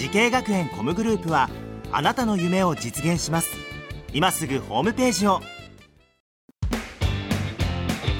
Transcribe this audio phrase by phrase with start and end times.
[0.00, 1.50] 滋慶学園 COMグループは
[1.92, 3.50] あなたの夢を実現します。
[4.14, 5.40] 今すぐホームページを。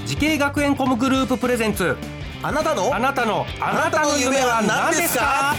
[0.04, 1.96] 滋慶学園 COMグループプレゼンツ。
[2.42, 2.94] あなたの？
[2.94, 3.46] あなたの。
[3.62, 5.54] あなたの夢は何ですか？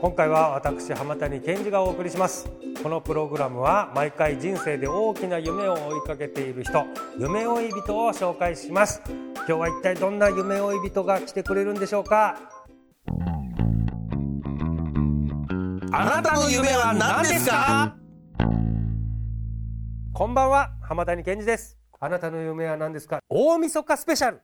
[0.00, 2.50] 今回は私浜谷健二がお送りします。
[2.82, 6.86] このプログラムは毎回人生で大きな夢を追いかけている人
[7.20, 9.00] 夢追い人を紹介します。
[9.36, 12.36] 今日は一体どんな夢追い人が来てくれるんでしょうか？
[15.94, 17.94] あなたの夢は何ですか？
[20.14, 21.76] こんばんは浜谷健二です。
[22.00, 23.20] あなたの夢は何ですか？
[23.28, 24.40] 大晦日スペシャル。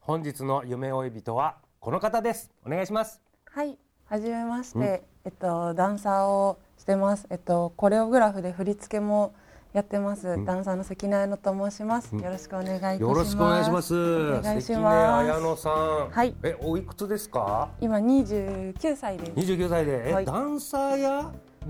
[0.00, 2.52] 本日の夢追い人はこの方です。
[2.64, 3.20] お願いします。
[3.46, 7.26] はい、はじめまして、えっとダンサーをしてます。
[7.28, 9.34] えっとコレオグラフで振り付けも
[9.74, 10.42] やってます。
[10.44, 12.14] ダンサーの関根彩乃と申します。
[12.14, 13.02] よろしくお願いします。
[13.02, 15.30] よろしくお願いしますお願いし関根ます。
[15.30, 17.68] 彩乃さんはいえおいくつですか？
[17.80, 19.32] 今29歳です。
[19.32, 21.22] 29歳でえ、はいダンサーや、は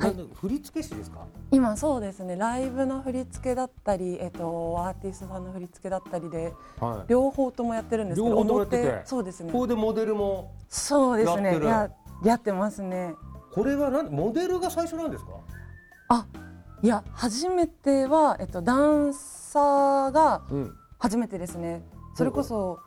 [0.07, 1.19] いな振付師ですか？
[1.51, 9.59] 今そうですね、ライブの振り付けだったり、えっとアーティストさんの振り付けだったりではい両方ともやってるんですけど、両方ともやってそうですねこ。
[9.61, 11.59] こでモデルもそうですね。
[11.65, 11.91] や
[12.23, 13.15] やってますね。
[13.53, 15.33] これはなんモデルが最初なんですか？
[16.11, 16.27] あ、
[16.83, 20.75] いや初めてはえっとダンサーがうん。
[21.01, 21.85] 初めてですね。
[22.17, 22.81] それこそ、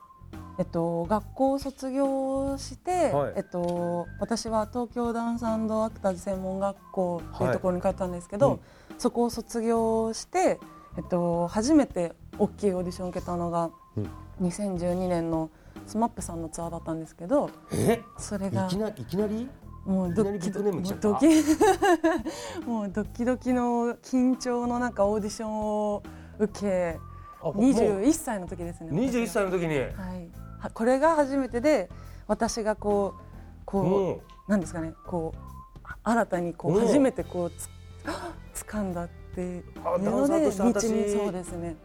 [0.60, 3.34] えっと、学校を卒業して、はい。
[3.38, 5.58] えっと、私は東京ダンスア
[5.90, 8.60] クターズ専門学校というところに通ったんですけど、はい
[8.92, 9.00] うん。
[9.00, 10.60] そこを卒業して、
[10.98, 14.10] えっと、初めて大きいオーディションを受けたのが、うん。
[14.46, 15.50] 2012年の
[15.88, 18.02] SMAP さんのツアーだったんですけどえ？
[18.18, 19.48] それがいきないきなり？
[19.86, 21.28] もうドいきなりビッグネーム来ちゃったもうドキ
[22.70, 26.04] もうドキドキの緊張の中オーディションを
[26.40, 27.00] 受け
[27.42, 31.90] あもう21歳の時ですね21私歳の時に、はい、はこれが初めてで
[32.28, 33.22] 私がこう
[33.66, 34.12] こう、う。
[34.14, 36.84] んなんですかねこう新たにこうう。
[36.84, 37.70] ん初めてこうつ
[38.66, 41.76] 掴んだっていうので道にそうですね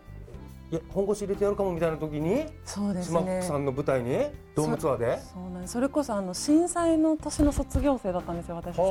[0.71, 4.19] いや本腰入れてやるかもみたいな時にそうですスマッさんの舞台に
[4.57, 5.21] ドームツアーで？
[5.21, 5.75] そうなんです。
[5.75, 8.77] それこそあの震災の年の卒業生だったんですよ私。
[8.79, 8.91] はあ。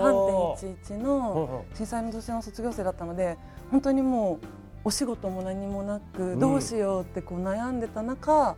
[0.58, 3.38] 3.11うんのうん震災の年の卒業生だったので
[3.72, 4.48] 本当にもう
[4.86, 6.40] お仕事も何もなくん。
[6.40, 8.56] どうしようってこう悩んでた中、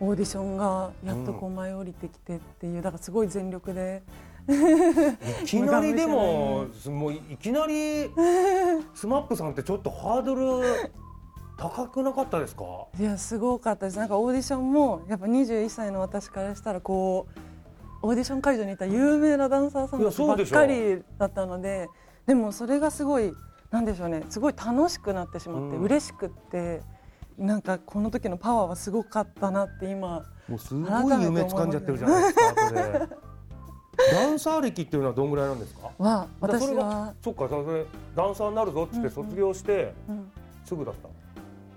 [0.00, 4.02] オーディションがやっとこう舞い降りてきてっていうだからすごい全力で。
[5.42, 8.10] いきなりでも もういきなり
[8.94, 10.42] SMAPさんってちょっとハードル
[11.60, 12.64] 高くなかったですか？
[12.98, 13.98] いやすごかったです。
[13.98, 17.26] なんかオーディションもやっぱ21歳の私からしたらこ
[18.02, 21.88] うオーディション会場にいた有名なダンサーさんばっかりだったので
[22.26, 23.34] でもそれがすごい
[23.70, 24.24] なんでしょうね。
[24.30, 25.82] すごい楽しくなってしまって、うん。
[25.82, 26.80] 嬉しくって
[27.36, 33.08] なんかこの時のパワーはすごかったなって今もうすごい夢掴んじゃってるじゃないですか
[34.12, 35.90] ダンサー歴っていうのはどんぐらいなんですか？
[35.98, 37.84] は私は、そっかそれ
[38.16, 40.32] ダンサーになるぞっつって卒業してうん、
[40.64, 41.08] すぐだった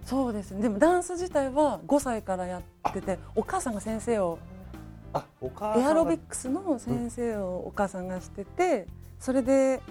[0.05, 0.61] そうですね。
[0.61, 4.39] でもダンス自体は5歳からやっててお母さんが先生を
[5.13, 8.87] あお母エアロビックスの先生をお母さんがしてて
[9.19, 9.81] それで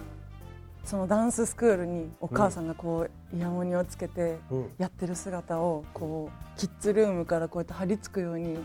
[0.83, 4.71] そのダンススクールにお母さんがこうイヤモニをつけてうん。
[4.77, 8.57] やってる姿をこうキッズルームからこうやって張り付くように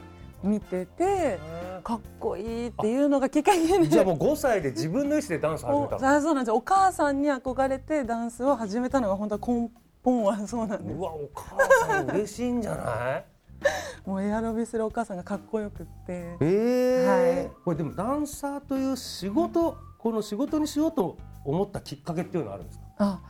[0.43, 1.39] 見てて
[1.83, 3.89] かっこいいっていうのがきっかけで。
[3.89, 6.35] じゃあもう5歳で自分の意思でダンス始めおたそう。
[6.35, 6.49] なんです。
[6.49, 9.71] よお母さんに憧れてダンスを始めたのが本当は根
[10.03, 10.97] 本はそうなんです。
[10.97, 13.25] うわお母さん嬉しいんじゃない？
[14.09, 16.37] もうエアロビするお母さんがかっこよくって。
[16.41, 17.51] ええはい。
[17.65, 22.85] これでもダンサーという仕事この仕事にしようと思ったきっかけっていうのはあるんですか？
[22.99, 23.21] あ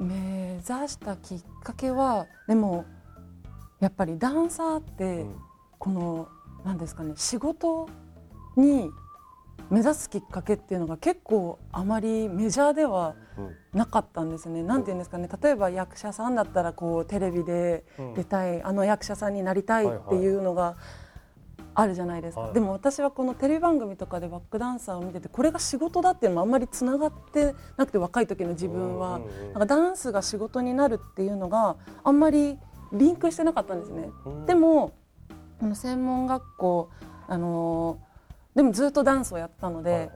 [0.00, 2.84] 目指したきっかけはでも
[3.80, 5.36] やっぱりダンサーって、うん。
[5.78, 6.28] この
[6.64, 7.88] 何ですかね仕事
[8.56, 8.90] に
[9.70, 13.14] 目指すきっかけっていうのが結構あまりメジャーでは
[13.72, 14.62] なかったんですね。
[14.62, 15.28] なんていうんですかね。
[15.42, 17.84] 例えば役者さんだったらこうテレビで
[18.16, 20.76] 出たい、あの役者さんになりたいっていうのが
[21.74, 22.54] あるじゃないですか、はい。
[22.54, 32.58] でも私はこのテレビ番組とかでバックダンサーを見ててこれが仕事だっていうのもあんまりつながってなくて若い時の自分は、なんかダンスが仕事になるっていうのがあんまり
[32.92, 34.10] リンクしてなかったんですね。
[34.24, 34.46] うん。
[34.46, 34.92] でも
[35.60, 36.90] あの専門学校
[37.28, 37.98] あの
[38.58, 40.10] でもずっとダンスをやってたので、はいはい。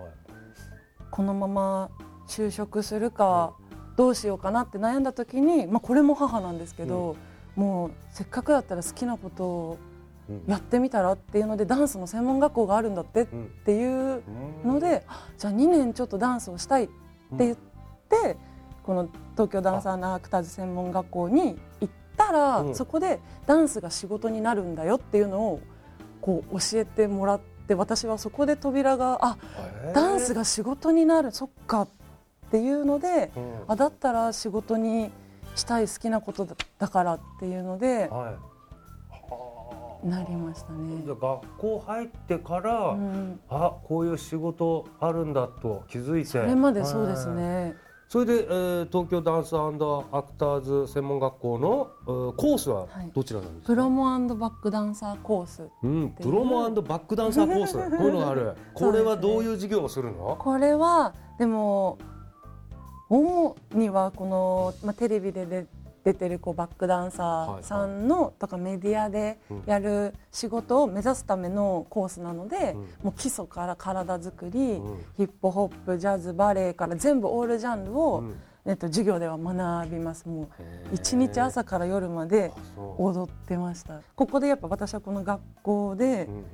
[1.12, 1.91] このまま
[2.27, 3.55] 就職するか
[3.97, 7.15] どうしようかなって悩んだ時に、まあ、これも母なんですけど、
[7.55, 9.79] もうせっかくだったら好きなことを
[10.29, 10.43] うん。
[10.49, 14.25] やってみたらっていうのでダンスの専門学校があるんだってっうんていう
[14.65, 16.93] ので、あじゃあ2年ちょっとダンスをしたいって
[17.39, 17.56] 言っ
[18.09, 18.37] て、
[18.83, 22.75] この東京ダンサーアクターズ専門学校に行ったら、うん。
[22.75, 25.61] そこでダンスが仕事になるんだよっていうのを
[26.21, 29.37] こう教えてもらって私はそこで扉があ
[29.94, 31.88] ダンスが仕事になるそっかっ
[32.50, 33.53] ていうので、うん。
[33.69, 35.11] あだったら仕事に
[35.55, 40.09] したい好きなことだだからっていうのではい。
[40.09, 41.09] なりましたじゃねあ。
[41.14, 43.41] 学校入ってから、うん。
[43.49, 46.29] あこういう仕事あるんだと気づいて。
[46.31, 47.37] それまでそうですはい。
[47.37, 47.75] ね。
[48.12, 49.70] それで、えー東京ダンスア
[50.23, 53.11] クターズ専門学校の、えーコースははい。
[53.14, 54.05] どちらなんですか、プロモ
[54.35, 55.88] バックダンサーコースう。
[55.88, 57.73] ん、プロモバックダンサーコース。
[57.97, 58.55] こういうのがある。
[58.75, 60.37] これはどういう授業をするの？
[60.38, 61.97] これはでも
[63.09, 65.67] 主にはこの、まあ、テレビでで
[66.05, 75.05] 出てるこうバックダンサーさんの、とかメディアでやる仕事を目指すためのコースなので、もう基礎から体作り、うん。
[75.17, 80.29] ヒップホップジャズバレエから全部オールジャンルを、うんえっと、授業では学びます。
[80.29, 80.49] もう
[80.94, 82.53] 一日朝から夜まで
[82.97, 84.00] 踊ってました。
[84.14, 86.44] ここでやっぱ私はこの学校でうんうん。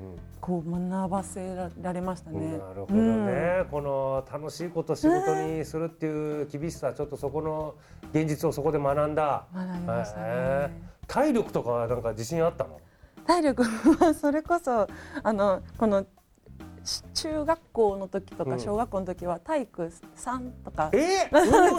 [0.40, 2.56] こう学ばせられましたね。
[2.56, 7.74] なるほどね、この楽しいことを仕事にするっていう厳しさちょっとそこの
[8.12, 9.44] 現実をそこで学んだ。
[9.52, 10.80] 学びましたね。
[11.06, 12.80] 体力とかはなんか自信あったの？
[13.26, 14.86] 体力はそれこそ
[15.22, 16.06] あのこのし
[17.14, 18.50] 中学校の時とうん。
[18.50, 21.28] か小学校の時は体育3とか、え？
[21.32, 21.78] 運動神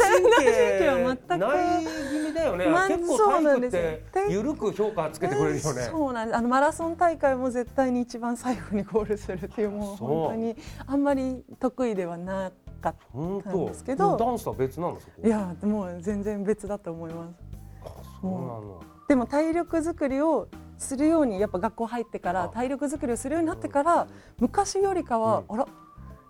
[0.80, 6.38] 経は全くない気味だよね、まあ結構体育って体育緩く評価つけてくれるよね、そうなんです。
[6.38, 12.52] あのマラソン大会も絶対に一番最後にゴールするっていうもう本当にあんまり得意ではな
[12.82, 14.18] かっ本たんですけど。
[14.18, 17.36] 当ダンスとは別なのそこたいやもう全然別だと思います。
[17.84, 17.88] あ
[18.22, 18.84] そうなの。
[19.08, 20.48] でも体力作りを
[20.80, 22.34] するようにやっぱ学校入ってかあ。
[22.34, 24.08] ら体力作りをするようになってから
[24.40, 25.68] 昔よりかは、うあら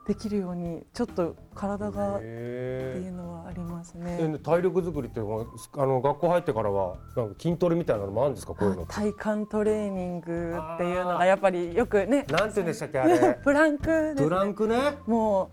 [0.07, 4.28] できるようにちょっと体がってへいうのはありますえね。
[4.28, 5.46] で体力作りっていうのは
[5.78, 8.56] あの学校入ってからはなんか筋トレみたいなのもあるんですか？
[8.56, 9.06] こういうの体
[9.38, 13.38] 幹トレーニングっていうのがやっぱりよくねなんて言うんでしたっけあれ。
[13.44, 14.78] プランクです、ね、プランクね。
[15.06, 15.50] もう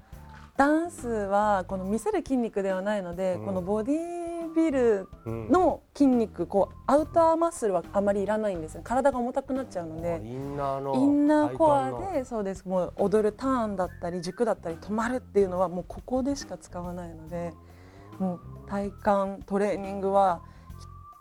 [0.57, 3.45] ダンスはこの見せる筋肉ではないので、うん。
[3.45, 5.49] このボディービルうん。
[5.51, 8.81] の筋肉こうアウターマッスルはあまりいらないんですよ。
[8.85, 10.21] 体が重たくなっちゃうので。
[10.25, 12.67] インナーのインナーコアでそうです。
[12.67, 17.53] もう踊るターンだったり軸だったり止まるっていうのはもうここでしか使わないので
[18.19, 20.43] もう体幹トレーニングは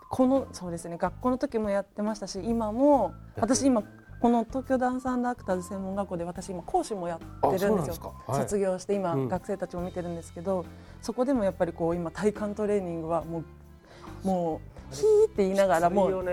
[0.08, 3.82] このそうですね学校の時もやってましたし今も私今
[4.26, 8.10] この東京ダンスアクターズ専門学校で私今講師もやってるんですすか。
[8.26, 8.40] はい。
[8.40, 9.28] 卒業して今、うん。
[9.28, 10.66] 学生たちも見てるんですけど
[11.00, 13.44] そこでもやっぱりこう今体幹トレーニングはも
[14.24, 16.32] うもうヒーって言いながらもきついよね。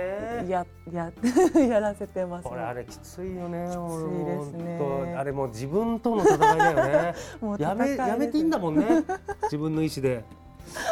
[0.50, 1.12] やや
[1.69, 5.16] やらせてます、これあれきついよねきついですね。
[5.16, 7.13] あれもう自分との戦いだよね。
[7.42, 9.04] もうやめやめていいんだもんね。
[9.44, 10.25] 自分の意思で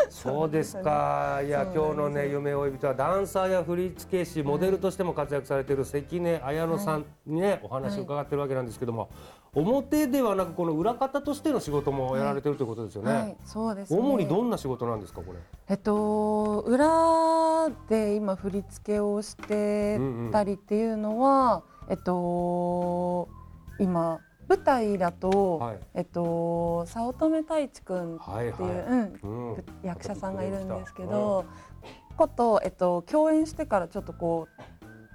[0.09, 1.41] そうですか。
[1.44, 9.09] いや今日のね夢追い人はダンサーや振付師モデルとしても活躍されている関根綾乃さんにねお話を伺ってるわけなんですけども
[9.53, 13.99] 表ではなくこの裏方としての仕事もやられてるということですよね、はい、そうですね。
[13.99, 15.40] 主にどんな仕事なんですかこれ。
[15.69, 19.99] えっと裏で今振り付けをして
[20.31, 23.28] たりっていうのは、えっと
[23.80, 24.19] 今
[24.52, 25.80] 舞台だと、はい。
[25.94, 28.62] えっと早乙女太一くんっていう、はいはい。
[28.62, 29.66] うんうん。
[29.81, 31.46] 役者さんがいるんですけど、
[32.18, 34.50] ことえっと共演してからちょっとこ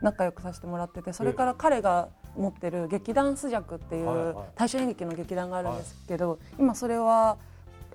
[0.01, 7.37] う仲良くさせてもらっててそれから彼が持ってる劇団スジャクっていう大衆演劇の劇団があるんですけど、今それは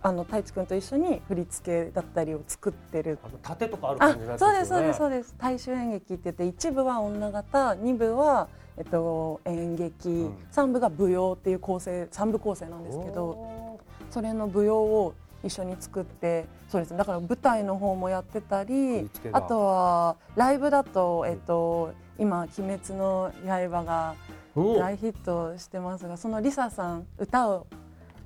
[0.03, 3.19] あの太一くんと一緒に振り付けだったりを作ってる。
[3.23, 5.35] あの盾とかあるあ感じのやつそうですそうですそううです。
[5.37, 10.37] 大衆演劇って言って一部は女型二部はえっと演劇、ん。
[10.49, 13.79] 三部が舞踊っていう構成三部構成なんですけど
[14.09, 16.91] それの舞踊を一緒に作ってそうです。
[16.91, 24.15] ねだから舞台の方もやってたりあとはライブだとえっと今「鬼滅の刃」が
[24.55, 27.67] お大ヒットしてますがそのリサさん歌を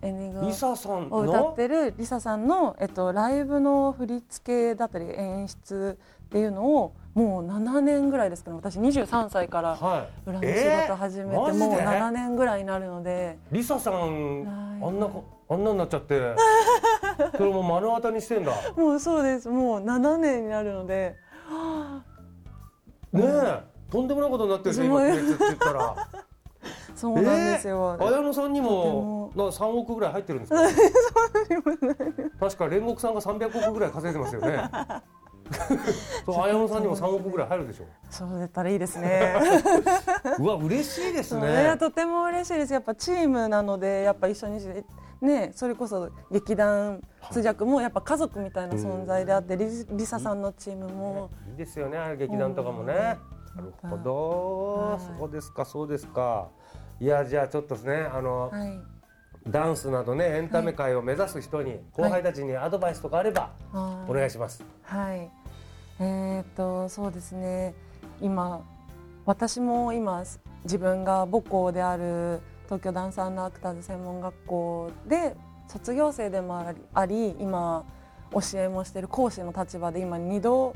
[0.06, 0.40] エンディング
[1.16, 10.30] を歌っのてるリサさんの、えっと、ライブの振り付けだったり演出っていうのをもう7年ぐらいですかね私23歳からはい。
[10.30, 10.54] 裏の仕
[10.88, 11.66] 事始めて、マジで？
[11.66, 13.38] もう7年ぐらいになるので。
[13.52, 16.36] リサさんはいあんなこあんなになっちゃって
[17.38, 18.52] それも目の当たりにしてんだ。
[18.52, 19.48] ねもうそうです。
[19.50, 21.16] もう7年になるので。
[23.14, 23.76] え。
[23.90, 25.96] とんでもないことになってるね今って言ったら
[26.96, 30.62] そうなんですよ、えー、綾野さんにもな3億ぐらい入ってるんですか？
[32.40, 34.70] 確か煉獄さんが300億ぐらい稼いでますよね。
[36.26, 37.88] そう綾野さんにも3億ぐらい入るでしょう。
[38.10, 39.36] そうだったらいいですね。
[40.40, 41.76] うわ嬉しいですね。
[41.80, 42.74] とても嬉しいです。
[42.74, 44.60] やっぱチームなのでやっぱ一緒に
[45.22, 52.94] ねそれこそ劇団通訳もやっぱ家族みたいな存在であって、りりささんのチームも、いいですよね劇団とかもね、
[53.56, 56.50] なるほど、そうですかそうですか
[57.00, 58.80] いやじゃあちょっとですねあの、はい、
[59.48, 63.52] ダンスなどねエンタメ界を目指す人に、後輩たちにアドバイスとかあれば、
[64.08, 64.64] お願いします。
[64.84, 65.30] はい。
[66.00, 67.74] えー、っとそうですね。
[68.22, 68.62] 今
[69.26, 70.24] 私も今
[70.64, 75.36] 自分が母校である東京ダンサーのアクターズ専門学校で
[75.68, 77.86] 卒業生でもあり今
[78.32, 80.76] 教えもしている講師の立場で今2度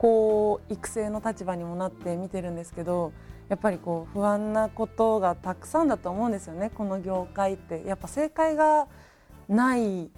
[0.00, 3.12] こう育成の立場にもなって見てるんですけど
[3.50, 6.70] やっぱりこう不安なことがたくさんだと思うんですよね。
[6.70, 7.82] この業界って。
[7.84, 8.86] やっぱ正解が
[9.48, 10.10] ない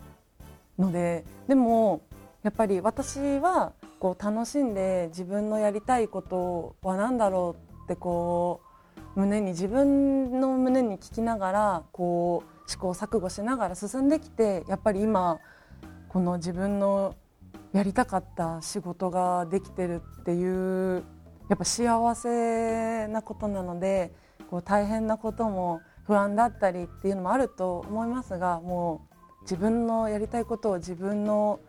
[0.79, 1.25] ので。
[1.49, 2.03] でも
[2.45, 8.61] やっぱり私はこう楽しんで自分のやりたいことは何だろうってこ
[9.17, 15.39] う胸に自分の胸に聞きながらこう試行錯誤しながら進んできてやっぱり今
[16.09, 17.17] この自分の
[17.73, 21.05] やりたかった仕事ができてるっていう
[21.49, 24.13] やっぱ幸せなことなので
[24.51, 31.61] こう大変なことも不安だったりっていうのもあると思いますがもう自分のやりたいことを自分の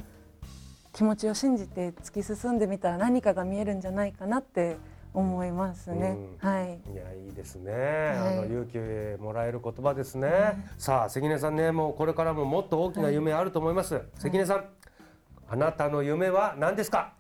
[0.94, 4.78] 気持ちを信じて突き進んでみたら何かが見えるんじゃないかなって
[5.14, 6.18] 思いますね。
[6.42, 6.82] うん、はい。
[6.92, 7.72] いやいいですね。
[7.72, 10.28] はい、あの勇気もらえる言葉ですね。
[10.28, 13.96] はい、さあ関根さんねもうこれからももっと大きな夢あると思います。
[13.96, 14.66] はい、関根さん、
[15.54, 17.14] あなたの夢は何ですか？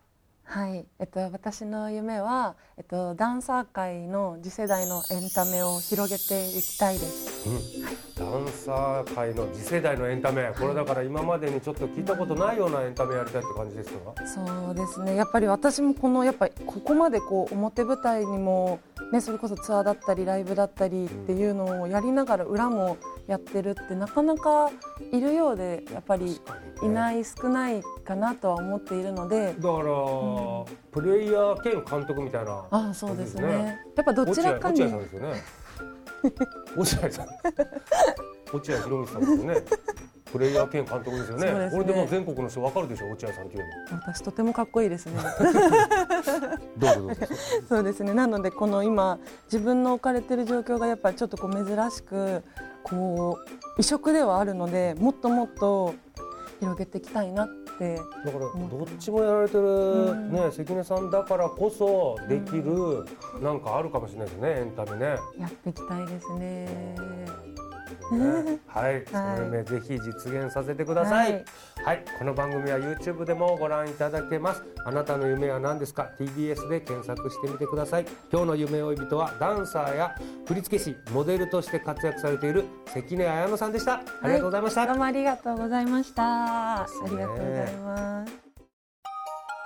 [0.43, 7.85] はい、えっと、私の夢は、えっと、ダンサー界の次世代のエンタメを広げていきたいです、うん。
[7.85, 14.13] はい、ダンサー界の次世代のエンタメ、これだから今までにちょっと聞いたことないようなエンタメやりたいって感じですか？
[14.25, 15.15] そうですね。
[15.17, 18.79] やっぱり私もこのやっぱりここまでこう表舞台にも、
[19.11, 24.71] ね、それこそツアーだったりライブだったりっていうのをやりながら裏もやってるってなかなか
[25.11, 26.39] いるようでやっぱり
[26.81, 33.79] いない少ないかなとは思っているのでだから、うん、プレイヤー兼監督みたいな、ね、あそうですね。
[33.95, 34.93] やっぱどちらかにね
[36.77, 37.27] 落合さん
[38.53, 39.63] 落合博満さんですよね
[40.33, 41.53] プレイヤー兼監督ですよね。
[41.65, 43.97] ねこれでも全国の人わかるでしょ落合さんっていうの。
[43.99, 45.13] 私とてもかっこいいですね。
[46.75, 47.25] どうぞどうぞ。
[47.69, 48.15] そうですね。
[48.15, 52.43] なのでこの今自分の置かれている状況がやっぱりちょっとこう珍しく
[52.81, 55.93] こう異色ではあるのでもっともっと
[56.59, 63.05] 広げていきたいなってだからどっちもやられてる、ね関根さんだからこそできる、
[63.41, 65.05] なんかあるかもしれないですねエンタメね。
[65.39, 67.42] やっていきたいですね
[68.17, 71.45] ね、はい、その夢ぜひ実現させてください、はい、
[71.83, 74.63] はい、この番組は YouTube でもご覧いただけます。
[74.85, 78.05] あなたの夢は何ですか？TBS で検索してみてください。
[78.31, 80.15] 今日の夢追い人はダンサーや
[80.45, 83.95] 振付師モデルとして活躍されている関根彩乃さんでした。
[84.21, 86.81] ありがとうございました、はい、どうもありがとうございました。
[86.81, 88.42] ありがとうございます